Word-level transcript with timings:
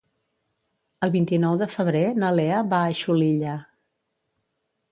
El 1.07 1.11
vint-i-nou 1.15 1.59
de 1.63 1.67
febrer 1.75 2.03
na 2.23 2.33
Lea 2.39 2.63
va 2.73 2.81
a 2.89 2.97
Xulilla. 3.03 3.55